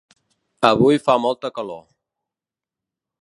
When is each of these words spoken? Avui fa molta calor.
Avui 0.69 0.97
fa 1.03 1.17
molta 1.25 1.53
calor. 1.59 1.83